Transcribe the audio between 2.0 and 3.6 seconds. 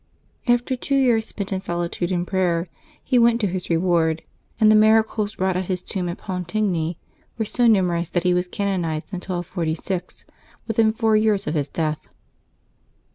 and prayer, he went to